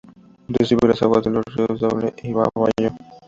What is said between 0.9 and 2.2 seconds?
aguas de los ríos "Daule"